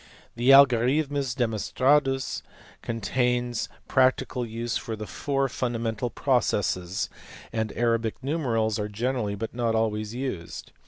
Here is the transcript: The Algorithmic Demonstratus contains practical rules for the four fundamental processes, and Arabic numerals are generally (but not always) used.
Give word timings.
The 0.35 0.49
Algorithmic 0.49 1.35
Demonstratus 1.35 2.41
contains 2.81 3.69
practical 3.87 4.45
rules 4.45 4.75
for 4.75 4.95
the 4.95 5.05
four 5.05 5.47
fundamental 5.47 6.09
processes, 6.09 7.07
and 7.53 7.71
Arabic 7.77 8.15
numerals 8.23 8.79
are 8.79 8.89
generally 8.89 9.35
(but 9.35 9.53
not 9.53 9.75
always) 9.75 10.15
used. 10.15 10.71